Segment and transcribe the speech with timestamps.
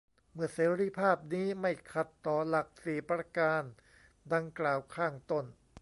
[0.33, 3.63] เมื่อเสรีภาพนี้ ไม่ขัดต่อหลักสี่ประการ
[4.33, 5.45] ดังกล่าวข้างต้น